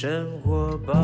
[0.00, 0.94] 生活吧。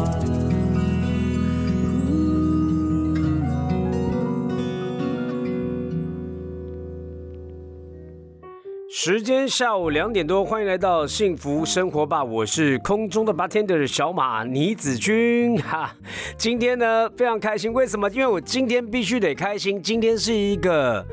[8.89, 15.93] 时间下午两点多，欢迎来到幸福生活吧，我是空中的 bartender 小马倪子君哈。
[16.37, 18.09] 今天呢非常开心，为什么？
[18.11, 21.05] 因为我今天必须得开心，今天是一个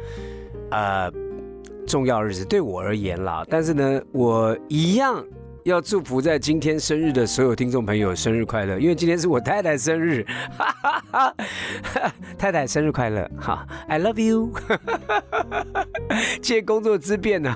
[0.69, 1.11] 呃
[1.87, 3.43] 重要日子，对我而言啦。
[3.49, 5.25] 但是呢，我一样。
[5.63, 10.25] 要祝福在今天生日的所有听众朋友生日快乐，因为今天是我太太生日，
[12.35, 14.51] 太太生日快乐，哈，I love you，
[16.41, 17.55] 借工作之便呢，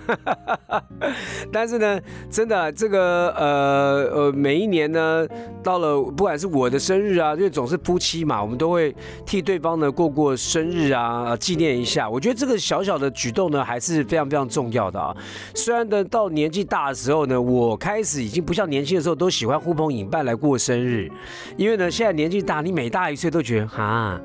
[1.51, 5.27] 但是呢，真的这个呃呃，每一年呢，
[5.63, 12.07] 到了不管是我的生日啊，因为总是夫妻嘛，我们都会替对方呢过过生日啊，纪念一下。
[12.07, 15.15] 我觉得这个小小的举动呢，还是非常非常重要的啊。
[15.55, 21.09] 虽然呢，到年纪大的时候呢，我开开始已经不像年轻的时候都喜欢呼朋引伴来过生日，
[21.55, 24.19] 因为呢，现在年纪大，你每大一岁都觉得哈，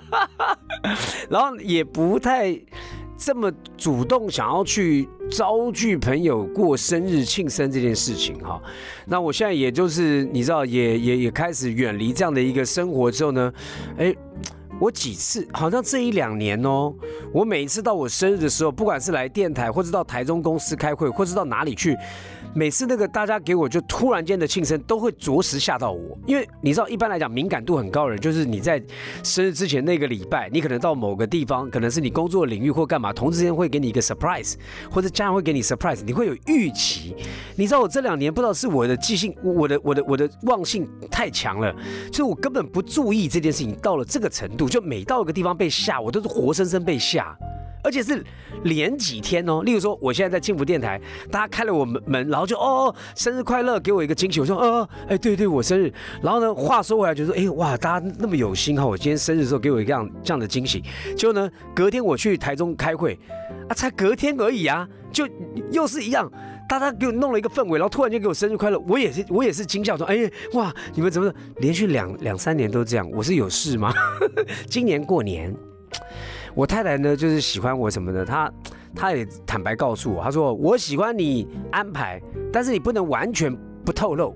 [1.28, 2.58] 然后也不太
[3.14, 8.58] 这么主动想要去招聚朋友过生日庆生这件事情哈。
[9.04, 13.52] 那我现在也就是你知道，也也也开始远离这样的一个生活之后呢，
[13.98, 14.16] 哎。
[14.78, 16.92] 我几次好像这一两年哦，
[17.32, 21.96] 我每一次到我生日的时候，不管是来电台，或者到台中公司开会，或者到哪里去。
[22.54, 28.82] 每次那个大家给我就突然间的庆生，都会着实吓到我，因为你知道，一般来讲敏感度很高的人，就是你在
[29.22, 34.54] 生日之前那个礼拜，你可能到某个地方，可能是你工作领域或干嘛，同事间会给你一个 surprise，
[34.90, 37.14] 或者家人会给你 surprise，你会有预期。
[37.56, 41.74] 你知道我这两年不知道是我的记性，我的我的我的忘性太强了，
[42.12, 47.36] 所以我根本不注意这件事情到了这个程度，就每到一个地方被吓，我都是活生生被吓。
[47.86, 48.20] 而且是
[48.64, 54.40] 连几天哦，例如说，我现在在幸福电台，大家开了我们门，然后就哦，生日快乐，给我一个惊喜。
[54.40, 55.92] 我说，呃，哎，对对，我生日。
[56.20, 60.82] 然后呢，话说回来，就说，哎，哇，大家那么有心哈，我今天生日的时候给我一个这样这样的惊喜。
[61.16, 63.16] 结果呢，隔天我去台中开会，
[63.68, 65.28] 啊，才隔天而已啊，就
[65.70, 66.28] 又是一样，
[66.68, 73.08] 大家给我弄了一个氛围，然后突然间给我生日快乐，我也是，我也是惊叫说，哎，哇，你们怎么连续两两三年都这样？
[73.12, 73.92] 我是有事吗？
[74.68, 75.54] 今年过年。
[76.56, 78.50] 我太太呢，就是喜欢我什么的，她，
[78.94, 82.20] 她也坦白告诉我，她说我喜欢你安排，
[82.52, 83.56] 但是你不能完全。
[83.86, 84.34] 不透露，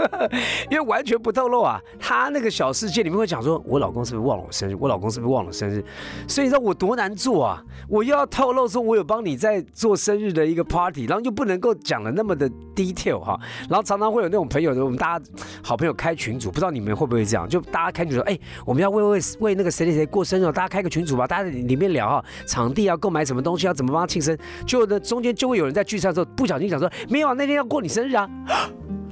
[0.72, 1.78] 因为完全不透露啊！
[2.00, 4.74] 他那个小世界里面会讲说，我老公是不是忘了我生日？
[4.80, 5.84] 我老公是不是忘了生日？
[6.26, 7.62] 所以你知道我多难做啊！
[7.86, 13.38] 我又要透露说，我有帮你在做生日的一个 party，然后又不能够讲的那么的 detail 哈。
[13.68, 15.24] 然后常常会有那种朋友，我们大家
[15.62, 17.48] 好朋友开群组，不知道你们会不会这样？
[17.48, 24.38] 就大家开群说，哎，我们要为为为那个谁谁谁过生日，大家开个群组吧，大家里面聊哈，场地要购买什么东西，要怎么帮他庆生。
[24.66, 28.28] 就呢，中间就会有人在聚餐的时候不小心讲说，没有啊，那天要过你生日啊。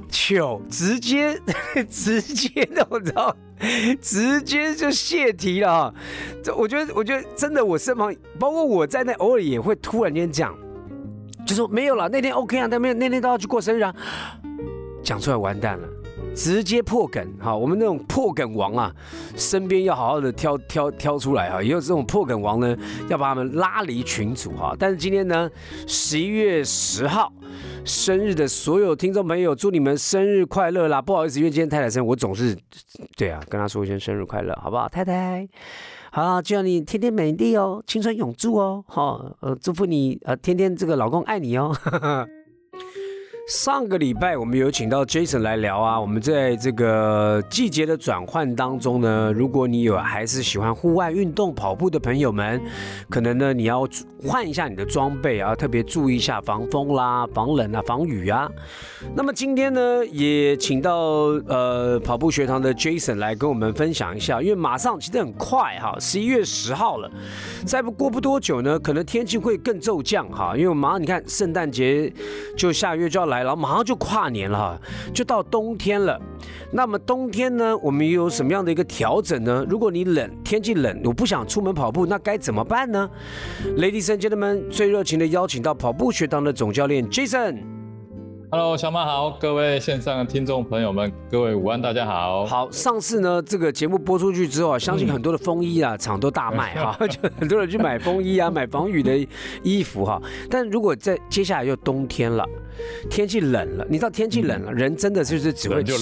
[0.09, 1.37] 糗，直接
[1.91, 3.35] 直接的，我知道，
[4.01, 5.93] 直接就泄题了。
[6.41, 10.57] 这我觉得，我觉得真的，我身旁包括我在内，偶尔也会突然间讲，
[11.47, 13.95] 就说没有了，那天 OK 啊，但没有那天都要去过生日啊，
[15.01, 15.87] 讲出来完蛋了。
[16.35, 18.93] 直接破梗哈，我们那种破梗王啊，
[19.35, 22.77] 身边要好好的挑挑挑出来哈，也有这种破梗王呢，
[23.09, 24.75] 要把他们拉离群组哈。
[24.77, 25.49] 但是今天呢，
[25.87, 27.33] 十一月十号
[27.83, 31.01] 生日的所有听众朋友，祝你们生日快乐啦！
[31.01, 32.55] 不好意思，因为今天太太生日，我总是
[33.15, 34.87] 对啊，跟她说一声生日快乐，好不好？
[34.87, 35.47] 太太，
[36.17, 41.71] 好，祝你天天美丽哦，青春永驻哦，好，呃，祝福你呃，天天这个老公爱你哦。
[43.47, 52.61] 上个礼拜我们有请到 Jason 来聊啊，我们在这个季节的转换当中呢，如果你有还是喜欢户外运动跑步的朋友们，
[53.09, 53.87] 可能呢你要
[54.21, 58.51] 换一下你的装备啊，特别注意一下防风啦、防冷啊、防雨啊。
[59.15, 60.97] 那么今天呢也请到
[61.47, 67.09] 呃跑步学堂的 Jason 来跟我们分享一下，因为马上其实很快哈，十一月十号了，
[67.65, 72.11] 再不过不多久呢，可能天气会更骤降哈，因为马上你看圣诞节
[72.57, 73.36] 就下月就要来。
[73.41, 74.79] 然后马上就跨年了哈，
[75.13, 76.19] 就到冬天了。
[76.71, 79.65] 那么冬天呢，我们有什么样的一个调整呢？
[79.69, 83.09] 如果你冷，天气冷，我不想出门跑步，那该怎么办呢
[83.77, 87.57] ？Ladies and gentlemen，最热情的邀请到跑步学堂的总教练 Jason。
[88.49, 92.45] Hello，小马好，各位线上的听众朋友们，各位午安，大家好。
[92.45, 99.27] 好，上次呢，这个节目播出去之后啊，相信很多的风衣啊，厂都大卖哈， 就很多人去买风衣啊，买防雨的
[99.63, 100.21] 衣服哈。
[100.49, 102.47] 但如果在接下来又冬天了，
[103.09, 105.93] 天气冷了，你知道天气冷了，人真的就是只会吃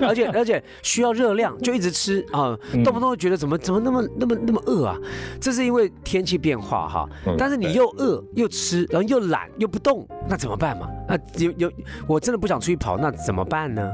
[0.00, 4.96] 而且 而且需要热量，就一直吃啊，嗯动不动就觉得怎么怎么那么那么那么饿啊？
[5.40, 7.34] 这是因为天气变化哈嗯。
[7.38, 10.88] 但是你又饿又吃，然后又懒又不动，那怎么办嘛？
[11.08, 11.72] 那有有
[12.06, 13.90] 我真的不想出去跑，那怎么办呢？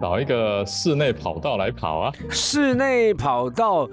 [0.00, 2.12] 找一个室内跑道来跑啊。
[2.30, 3.88] 室内跑道，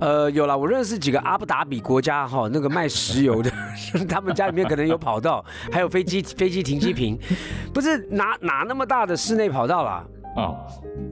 [0.00, 3.50] 呃，有了，我认识几个阿布达比国家哈，那个卖石油的，
[4.08, 7.18] 他们家里面可能有跑道，还有飞机飞机停机坪，
[7.72, 10.04] 不是哪哪那么大的室内跑道啦？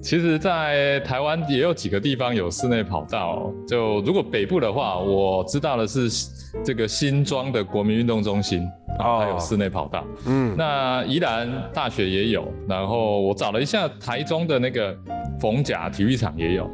[0.02, 6.08] 其实，在台湾也有几个地方有室内跑道哦、就如果北部的话，我知道的是
[6.64, 8.66] 这个新庄的国民运动中心
[8.98, 10.04] 它有室内跑道。
[10.26, 14.96] 嗯，那宜兰大学也有，然后我找了一下台中的那个
[15.40, 16.70] 逢甲体育场也有。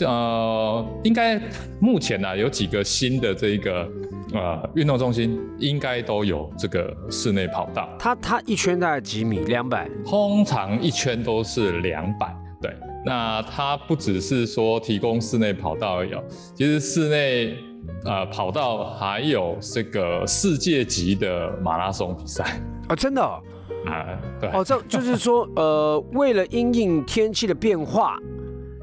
[0.00, 1.40] 呃，应该
[1.80, 3.88] 目前呢、有几个新的这个
[4.36, 7.88] 呃运动中心，应该都有这个室内跑道。
[7.98, 9.40] 它它一圈大概几米？
[9.46, 9.88] 两百。
[10.04, 12.70] 通常一圈都是两百，对。
[13.04, 16.22] 那它不只是说提供室内跑道而已哦，
[16.54, 17.56] 其实室内
[18.04, 23.40] 呃跑道还有这个世界级的马拉松比赛哦，真的哦，
[23.86, 24.50] 啊，对。
[24.50, 28.18] 哦，这就是说，呃，为了因应天气的变化，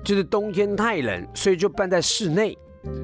[0.06, 2.58] 就是冬天太冷，所以就办在室内。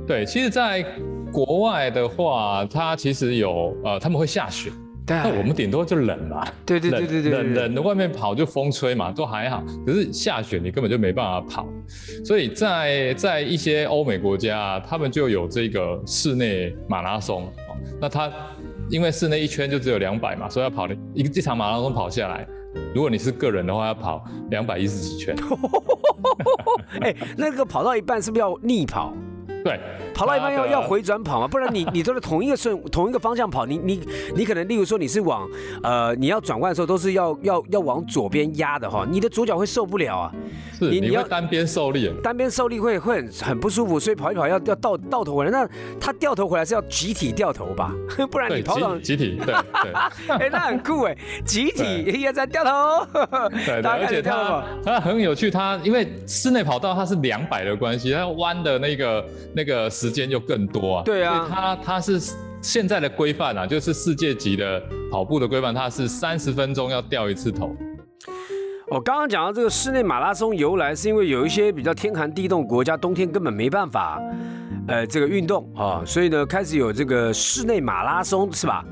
[0.08, 0.86] 对，其实，在
[1.32, 4.72] 国外的话，它其实有呃，他们会下雪，
[5.08, 9.64] 那我们顶多就冷嘛，对对对对对对冷冷的，外面跑就风吹嘛，都还好。
[9.86, 11.68] 可是下雪你根本就没办法跑，
[12.26, 17.50] 所以在在一些欧美国家啊，他们就有这个室内马拉松哦。
[18.02, 18.32] 那它
[18.90, 22.48] 因为室内一圈就只有两百嘛，所以要跑的一个这场马拉松跑下来，
[22.94, 25.36] 如果你是个人的话，要跑两百一十几圈。
[27.02, 29.14] 哎，那个跑到一半是不是要逆跑？
[29.64, 29.80] 对，
[30.14, 34.02] 跑到一半要要回转跑嘛，不然你 你都是同一个顺同一个方向跑，你你
[34.36, 35.48] 你可能例如说你是往
[35.84, 40.32] 呃你要转弯的时候都是要要要往左边压的哈，你的左脚会受不了啊，
[40.80, 42.12] 是你你要单边受力。
[42.24, 47.94] 单边受力会会很很不舒服，所以跑一跑要要倒倒头回来，那他掉头回来是要集体掉头吧，
[48.32, 49.54] 不然你对，跑到集集体，对
[49.84, 49.94] 对。
[50.40, 53.06] 哎、那很酷哎，集体也在掉头，
[53.50, 61.04] 对对， 而且开始跳了它它很有趣，他因为室内跑道它是两百的关系，它弯的那个那个时间就更多啊。
[61.04, 62.20] 对啊所以它它是
[62.62, 64.82] 现在的规范啊，就是世界级的
[65.12, 67.76] 跑步的规范，它是三十分钟要掉一次头。
[68.92, 74.20] 我刚刚讲到这个室内马拉松由来，是因为有一些比较天寒地冻国家，冬天根本没办法，
[74.88, 78.84] 呃，这个运动啊，所以呢，开始有这个室内马拉松，是吧？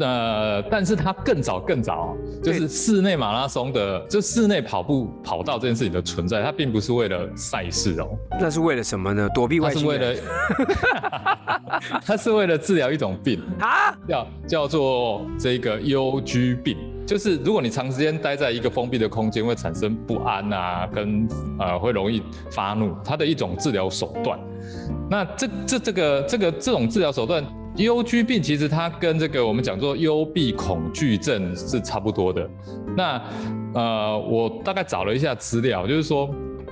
[0.00, 2.08] 呃，但是它更早更早啊，
[2.42, 8.08] 就是室内马拉松的，就室内跑步跑道这件事情的存在，它并不是为了赛事哦，
[8.40, 9.28] 那是为了什么呢？
[9.34, 13.40] 躲避它是为外星人了， 它是为了治疗一种病。
[13.60, 13.94] 啊？
[14.08, 16.76] 叫叫做这个忧居病，
[17.06, 24.38] 就是如果你长时间待在一个封闭的空间，会产生不安啊，跟呃会容易发怒，它的一种治疗手段。
[25.10, 27.44] 那这这这个这个这种治疗手段，
[27.76, 32.48] 幽居病其实它跟这个我们讲做幽闭恐惧症是差不多的。
[32.96, 33.22] 那
[33.72, 36.28] 呃，我大概找了一下资料，就是说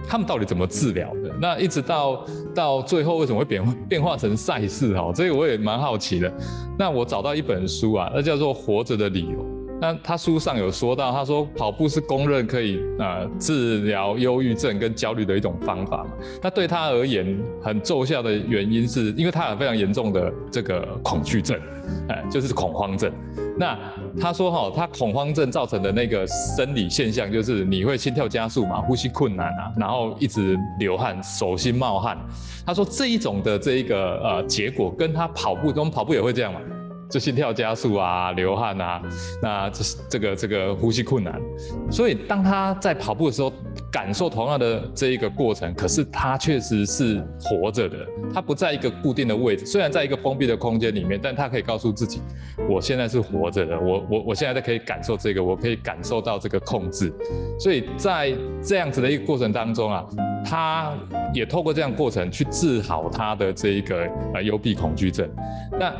[0.06, 1.32] 他们到底怎么治疗的？
[1.40, 5.12] 那一直到到最后为什么会变 变化成赛事哦？
[5.14, 6.32] 这个我也蛮好奇的。
[6.76, 9.38] 那我找到一本书啊，那叫做《活着的理由》。
[9.80, 16.10] 那他书上有说到，他说跑步是公认可以呃治疗忧郁症跟焦虑的一种方法嘛。
[16.42, 21.58] 那对他而言很奏效的原因是，因为他有非常严重的这个恐惧症，
[22.08, 23.12] 哎、就是恐慌症。
[23.56, 23.78] 那
[24.20, 32.16] 他说哈、他恐慌症造成的那个生理现象就是你会心跳加速嘛，呼吸困难啊，然后一直流汗，手心冒汗。
[32.66, 36.60] 他说这一种的这一个呃结果跟他跑步，跟跑步也会这样嘛。
[37.10, 39.02] 就心跳加速啊，流汗啊，
[39.42, 41.40] 那这是这个这个呼吸困难，
[41.90, 43.50] 所以当他在跑步的时候，
[43.90, 47.96] 感受同样的这一个过程，可是他确实是活着的，
[48.32, 52.20] 他不在一个固定的位置，虽然在一个封闭的空间里面，但他可以告诉自己，
[52.68, 57.10] 我现在是活着的，我我我现在在可以感受这个，我可以感受到这个控制，
[57.58, 60.04] 所以在这样子的一个过程当中啊，
[60.44, 60.92] 他
[61.32, 65.26] 也透过这样过程去治好他的这一个呃幽闭恐惧症，
[65.80, 65.90] 那。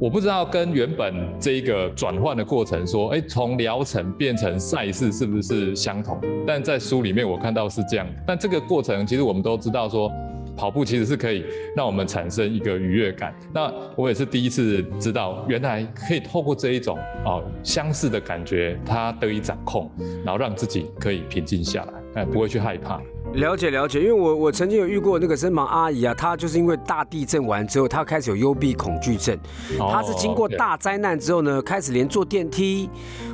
[0.00, 6.18] 我不知道跟原本这一个转换的过程说，哎，从疗程变成赛事是不是相同？
[6.46, 8.06] 但在书里面我看到是这样。
[8.26, 10.10] 但这个过程其实我们都知道说，
[10.56, 11.44] 跑步其实是可以
[11.76, 13.34] 让我们产生一个愉悦感。
[13.52, 19.90] 那我也是第一次知道，原来可以透过这一种哦相似的感觉，它得以掌控，
[20.24, 23.02] 然后让自己可以平静下来，哎，不会去害怕。
[23.34, 29.38] 了解了解，因为我我曾经有遇过那个身旁阿姨啊，她就是因为大地震完之后，她开始有幽闭恐惧症，
[29.78, 32.90] 她是经过大灾难之后呢，开始连坐电梯，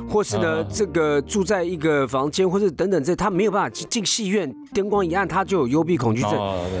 [0.07, 6.31] 或是呢这个住在一个房间，或是等等这，他没有办法进进戏院，灯光一暗，他就有幽闭恐惧症。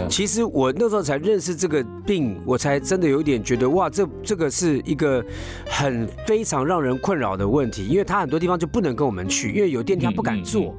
[0.09, 5.23] 其实我那时候才认识这个病，我才真的有点觉得哇，这这个是一个
[5.65, 10.75] 很非常让人困扰的问题，因为他很多地方就不能跟我们去，因为有电梯他不敢坐，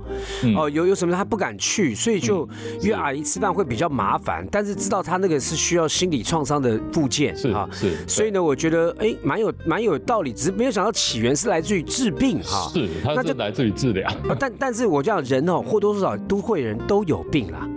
[0.57, 2.19] 哦有有什么他不敢去，所以。
[2.29, 2.47] 就
[2.83, 17.69] 约阿姨吃饭会比较麻烦，但是知道他那个是需要心理创伤的附件是啊，是，所以呢，我觉得哎，蛮有蛮有道理，只是没有想到起源是来自于治病哈，是，它是来自于治疗，但但是我讲人哦，或多或少都会人都有病啦。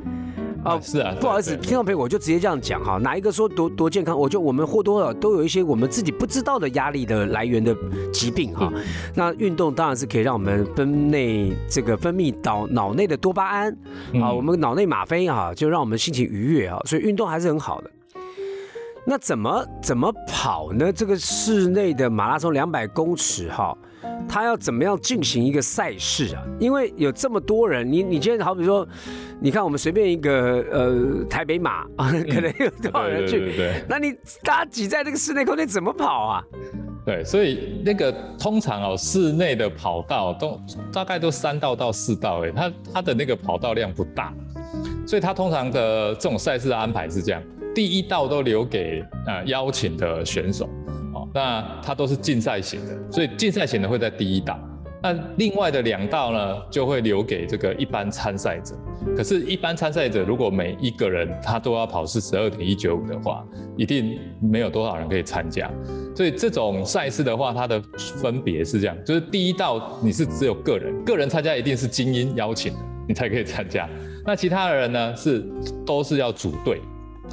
[0.63, 7.75] 哦，是啊，不好意思，听众朋友，我就直接这样讲哈，哪一个说多多健康，我就我们或多或少都有一些我们自己不知道的压力的来源的
[8.13, 8.71] 疾病哈。
[9.15, 13.75] 那运动当然是可以让我们分泌这个分泌脑脑内的多巴胺
[14.21, 17.89] 啊，我们脑内吗啡哈，就让我们心情愉悦啊，所以运动还是很好的。
[19.03, 20.93] 那怎么怎么跑呢？
[20.93, 23.75] 这个室内的马拉松两百公尺哈。
[24.27, 26.43] 他要怎么样进行一个赛事啊？
[26.59, 28.87] 因为有这么多人，你你今天好比说，
[29.39, 33.39] 你看我们随便一个呃台北马啊， 可能有多少人去？
[33.39, 33.83] 对对对。
[33.89, 34.11] 那你
[34.43, 36.43] 大家挤在那个室内空间怎么跑啊？
[37.03, 40.59] 对，所以那个通常哦，室内的跑道都
[40.93, 44.31] 大概都三道到四道，哎，它它的那个跑道量不大，
[45.05, 47.41] 所以它通常的这种赛事的安排是这样：
[47.73, 50.69] 第一道都留给呃邀请的选手。
[51.33, 54.59] 那它都是竞赛型的，所以竞赛型的会在第一道。
[55.03, 58.75] 那另外的两道呢，就会留给这个一般参赛者。
[59.17, 63.43] 可是，一般参赛者如果每一个人他都要跑四十二点一九五的话，
[63.75, 65.67] 一定没有多少人可以参加。
[66.15, 67.81] 所以这种赛事的话，它的
[68.21, 73.89] 分别是这样：就是第一道你是只有个人，个人参加一定是精英邀请的，你才可以参加。
[74.23, 75.43] 那其他的人呢，是
[75.83, 76.79] 都是要组队。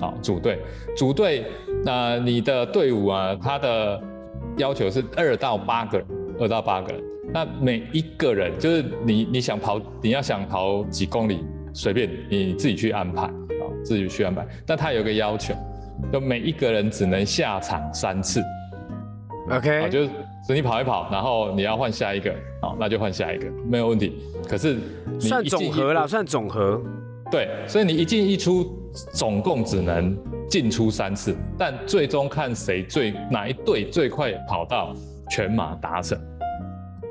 [0.00, 0.60] 好，组队，
[0.96, 1.44] 组队，
[1.84, 4.00] 那你的队伍啊，他的
[4.56, 6.06] 要求是二到八个人，
[6.40, 7.02] 二到八个人。
[7.32, 14.46] 那每一个人就是你，你想跑，你要想跑几公里，随便你自己去安排，啊，自己去安排。
[14.66, 15.54] 但他有个要求，
[16.12, 18.42] 就每一个人只能下场三次。
[19.50, 20.10] OK，就是
[20.48, 24.18] 你跑一跑，然后你要换下一个，好，那就换下一个，没有问题。
[24.48, 24.78] 可是
[25.20, 26.82] 算总和啦，算总和。
[27.30, 28.74] 对，所以你一进一出。
[29.12, 30.16] 总共只能
[30.48, 34.94] 进出三次，但最终看谁最哪一队最快跑到
[35.30, 36.18] 全马达成。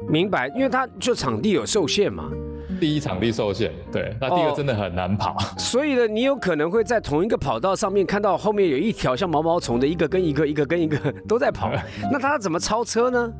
[0.10, 2.32] 明白，因为他就场地有受限嘛。
[2.80, 5.36] 第一场地受限，对，那第二真的很难跑。
[5.58, 11.72] 所以呢，你有可能会在同一个跑道上面看到后面有一条像毛毛虫的一个跟一个，一个跟一个都在跑。
[12.12, 13.34] 那他怎么超车呢？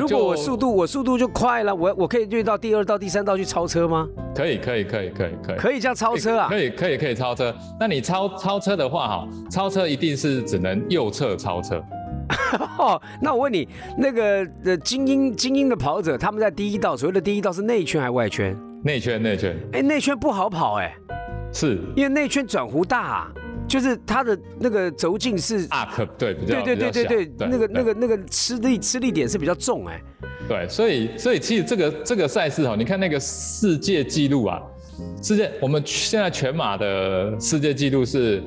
[0.00, 4.06] 如果我速度我速度就快了，我我可以越到第二道第三道去超车吗？
[4.34, 6.48] 可以可以可以可以可以可以这样超车啊？
[6.48, 7.54] 可以可以可以超车。
[7.78, 11.82] 那你超超车的话哈，超车一定是只能右侧超车。
[13.22, 13.66] 那我问你，
[13.96, 18.56] 那个的精英精英的跑者，他们在第一道，所谓的第一道是内圈还是外圈？
[18.84, 19.56] 内圈内圈。
[19.72, 20.94] 哎，内圈不好跑哎，
[21.52, 23.28] 是因为内圈转弧大。
[23.68, 30.02] 就是它的那个轴径是 up，对，比较对对对对对，那个那个那个吃力吃力点是比较重哎，
[30.48, 34.60] 对，所以所以其实这个这个赛事哈，你看那个世界纪录啊，
[35.22, 38.42] 世界我们现在全马的世界纪录是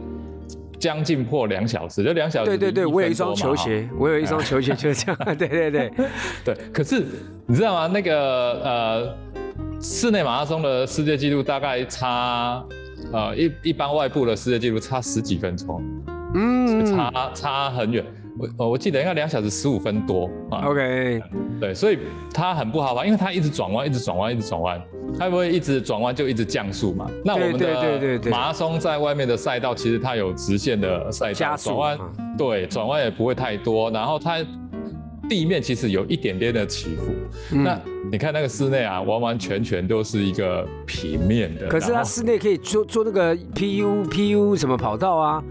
[0.80, 2.50] 将近破两小时，就两小时。
[2.50, 5.92] 对对对，我有一双球鞋，我有一双球鞋就是这样， 对对对
[6.44, 6.58] 对。
[6.74, 7.06] 可是
[7.46, 7.86] 你知道吗？
[7.86, 9.18] 那个呃，
[9.80, 12.66] 室内马拉松的世界纪录大概差。
[13.12, 15.82] 呃，一一般外部的世界纪录差十几分钟，
[16.34, 18.03] 嗯，差差很远。
[18.58, 20.62] 我我记得应该两小时十五分多啊。
[20.65, 21.22] OK，
[21.60, 22.00] 对，所以
[22.34, 24.82] 它很不好跑，因为它一直转弯，一直转弯，一直转弯，
[25.20, 27.10] 它不会一直转弯就一直降速嘛？
[27.25, 32.00] 那我们的马拉松在外面的赛道，其实它有直线的赛道，转弯，
[32.38, 34.38] 对，转弯也不会太多，然后它。
[35.30, 37.06] 地面其实有一点点的起伏，
[37.56, 37.80] 那
[38.12, 41.68] 你看那个室内啊，完完全全都是一个平面的。
[41.68, 45.41] 可是它室内可以做做那个 PU PU 什么跑道啊，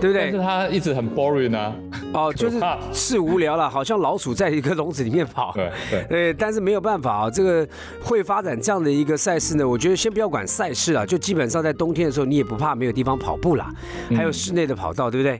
[0.00, 0.30] 对不对？
[0.30, 1.74] 但是它一直很 boring 啊。
[2.14, 2.58] 哦， 就是
[2.94, 5.52] 是无聊了，好像老鼠在一个笼子里面跑。
[5.54, 6.04] 对对。
[6.08, 7.68] 对，但是没有办法啊，这个
[8.02, 13.70] 会发展这样的一个赛事呢，我觉得先不要管赛事了，就基本上在冬天的时候，你也不怕没有地方跑步啦，
[14.16, 15.38] 还有室内的跑道，对不对？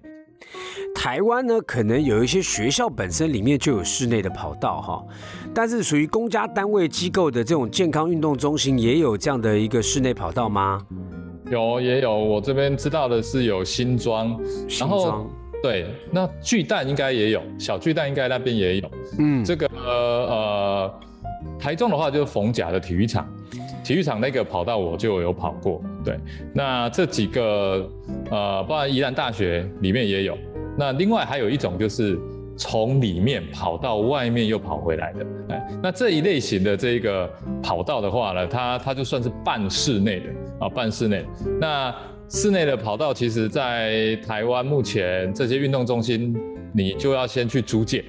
[1.02, 5.04] 台湾呢，可能有一些学校本身里面就有室内的跑道哈，
[5.52, 10.80] 但是属于公家单位机构的这种健康运动中心也有这样的一个室内跑道吗？
[11.50, 12.16] 有，也有。
[12.16, 15.28] 我这边知道的是有新庄，新庄
[15.61, 18.90] 对，那巨蛋应该也有，小巨蛋应该那边也有。
[19.18, 20.94] 嗯，这个呃，
[21.59, 23.28] 台中的话就是逢甲的体育场。
[23.82, 25.82] 体育场那个跑道我就有跑过。
[26.04, 26.16] 对，
[26.54, 27.90] 那这几个
[28.30, 30.38] 呃，包含宜兰大学里面也有。
[30.79, 32.19] 那另外还有一种就是
[32.57, 35.26] 从里面跑到外面又跑回来的。
[35.50, 37.29] 哎，那这一类型的这个
[37.62, 40.26] 跑道的话呢，它它就算是半室内的
[40.61, 41.25] 啊，半室内。
[41.61, 41.95] 那
[42.29, 46.35] 室内的跑道，其实在台湾目前这些运动中心，
[46.75, 48.05] 你就要先去租借。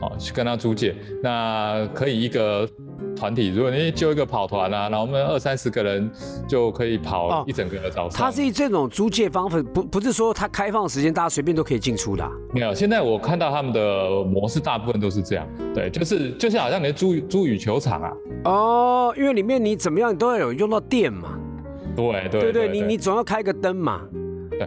[0.00, 2.68] 哦，去跟他租借，那可以一个
[3.16, 6.10] 团体，如果你揪一个跑团啊，然后我们二三十个人
[6.48, 8.20] 就可以跑一整个早上。
[8.20, 12.28] 它是这种租借方法，不不是说它开放时间大家随便都可以进出的。
[12.52, 18.12] 没有，现在我看到他们的模式大部分都是这样，对，就是就是好像你租租羽球场啊。
[18.44, 21.38] 哦，因为里面你怎么样都要有用到电嘛。
[21.94, 24.00] 对对对对，你你总要开个灯嘛。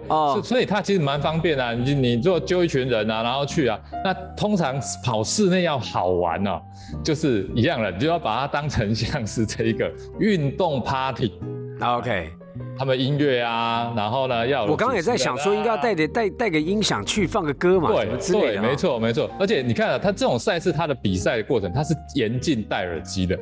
[0.07, 1.75] 哦，所以它其实蛮方便的。
[1.75, 6.61] 你你如果揪一群人啊，然后去啊，那通常跑室内要好玩呢，
[7.03, 11.33] 就是一样的，你就要把它当成像是这一个运动 party。
[11.81, 12.29] OK，
[12.77, 19.29] 他们音乐啊，然后呢要我刚刚也在想说，应该要带点带带个音响去放个歌嘛，对对，没错没错。
[19.39, 23.37] 而且你看啊，它这种赛事，它的比赛的过程，它是严禁戴耳机的。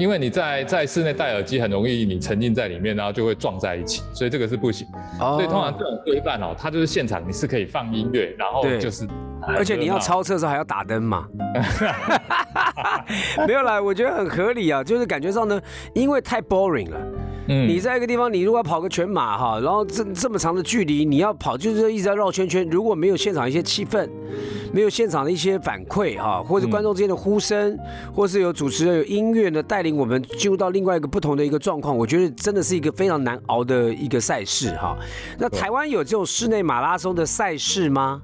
[0.00, 4.84] 因为你在在室内戴耳机很容易你沉浸在里面，然后就会撞在一起，所以这个是不行。
[5.16, 9.06] 所以通常这种规范哦，它就是现场你是可以放音乐，然后就是，
[9.46, 11.28] 而且你要超车的时候还要打灯嘛。
[13.46, 15.60] 没有啦，我觉得很合理啊，就是感觉上呢，
[15.94, 16.98] 因为太 boring 了。
[17.48, 24.08] 嗯，你在一个地方，你如果跑个全马哈，然后这这么长的距离，你要跑就是一直在绕圈圈，如果没有现场一些气氛，
[24.72, 27.78] 没有现场的一些反馈哈，或者观众之间的呼声，
[28.12, 34.96] 或是有主持人有音乐呢带领我们进入到另外一个不同的一个状况，我觉得真的是一个非常难熬的一个赛事哈。
[35.38, 38.20] 那台湾有这种室内马拉松的赛事吗？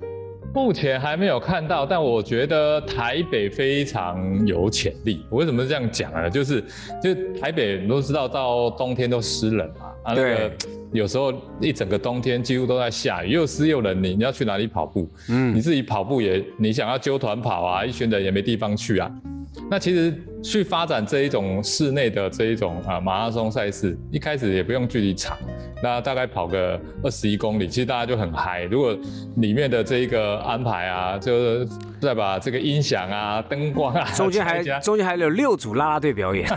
[0.54, 5.24] 目前还没有看到，但我觉得台北非常有潜力。
[5.30, 6.28] 我为什么这样讲呢？
[6.28, 6.62] 就是，
[7.02, 10.52] 就台北你都知道，到冬天都湿冷嘛，啊，那个
[10.92, 15.08] 有时候一整个冬天几乎都在下雨，又湿又冷，你你要去哪里跑步？
[15.30, 19.10] 嗯，你自己跑步也，你想要揪团跑啊，一群人也没地方去啊。
[19.70, 25.36] 那其实去发展这一种室内的这一种啊马拉松赛事，一开始也不用距离长。
[25.82, 28.62] 那大概跑个二十一公里，其实大家就很嗨。
[28.64, 28.96] 如果
[29.36, 31.68] 里面的这一个安排啊，就是
[32.00, 36.48] 再把这个音响啊、灯光啊，中间还中间还有六组啦啦队表演，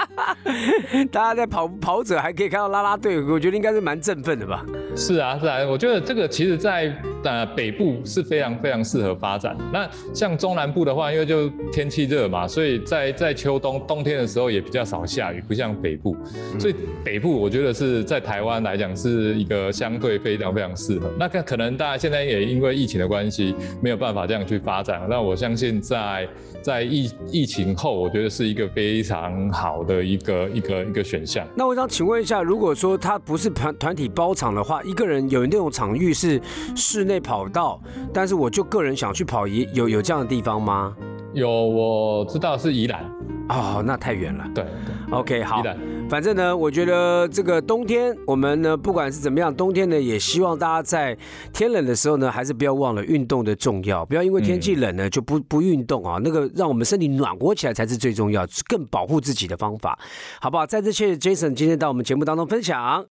[1.12, 4.64] 大家在跑跑者还可以看到啦啦队，我觉得应该是蛮振奋的吧。
[4.96, 6.90] 是啊，是啊，我觉得这个其实在
[7.24, 9.54] 呃北部是非常非常适合发展。
[9.70, 16.16] 那像中南部的话，因为就天气热嘛，所以在在秋冬冬天的时候也比较少下雨，不像北部，
[16.58, 18.14] 所以北部我觉得是在。
[18.14, 21.10] 在台湾来讲是一个相对非常非常适合。
[21.18, 25.04] 那可可能大家现在也因为疫情的关系没有办法这样去发展。
[25.10, 26.28] 那我相信在
[26.62, 31.44] 在疫疫情后，我觉得是一个非常好的一个一个一个选项。
[31.56, 36.40] 那我想请问一下，如果说他不是团团体包场的话，一个人有那种场域是
[36.76, 37.80] 室内跑道，
[38.12, 40.94] 但是我就个人想去跑，也有有这样的地方吗？
[41.32, 43.04] 有，我知道是宜兰。
[43.48, 44.44] 哦，那太远了。
[44.54, 44.64] 对
[45.10, 45.62] ，OK，好。
[46.08, 51.16] 反正呢，我觉得这个冬天，我们呢，不管是怎么样，冬天呢，也希望大家在
[51.52, 56.18] 天冷的时候呢，还是不要忘了运动的重要，不要因为天气冷呢就不不运动啊。
[56.22, 59.98] 那个让我们身体暖和起来才是最重要，更保护自己的方法，
[60.40, 60.66] 好不好？
[60.66, 63.13] 再次谢谢 Jason 今天到我们节目当中分享。